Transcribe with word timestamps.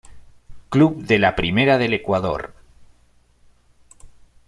Club 0.69 1.03
de 1.03 1.19
la 1.19 1.35
primera 1.35 1.77
del 1.77 1.93
Ecuador. 1.93 2.55